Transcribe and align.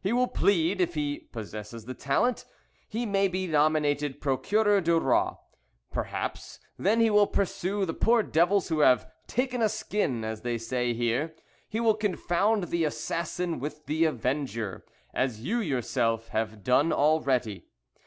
He 0.00 0.14
will 0.14 0.28
plead 0.28 0.80
if 0.80 0.94
he 0.94 1.28
possess 1.30 1.72
the 1.72 1.92
talent 1.92 2.46
he 2.88 3.04
may 3.04 3.28
be 3.28 3.46
nominated 3.46 4.18
procureur 4.18 4.80
du 4.80 4.98
roi 4.98 5.32
perhaps; 5.92 6.58
then 6.78 7.00
he 7.00 7.10
will 7.10 7.26
pursue 7.26 7.84
the 7.84 7.92
poor 7.92 8.22
devils 8.22 8.68
who 8.68 8.78
have 8.78 9.06
'taken 9.26 9.60
a 9.60 9.68
skin,' 9.68 10.24
as 10.24 10.40
they 10.40 10.56
say 10.56 10.94
here. 10.94 11.34
He 11.68 11.80
will 11.80 11.92
confound 11.96 12.68
the 12.68 12.84
assassin 12.84 13.60
with 13.60 13.84
the 13.84 14.06
avenger 14.06 14.86
as 15.12 15.42
you 15.42 15.58
yourself 15.60 16.28
have 16.28 16.64
done 16.64 16.90
already. 16.90 17.66